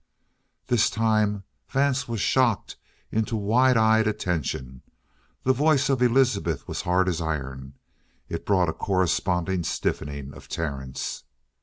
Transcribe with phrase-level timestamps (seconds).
[0.65, 2.75] This time Vance was shocked
[3.11, 4.81] into wide eyed attention.
[5.43, 7.75] The voice of Elizabeth was hard as iron.
[8.27, 11.25] It brought a corresponding stiffening of Terence.